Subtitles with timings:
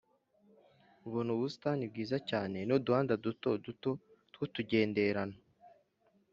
[1.07, 3.89] ubona ubusitani bwiza cyane n’uduhanda dutoduto
[4.33, 5.37] tw’utugenderano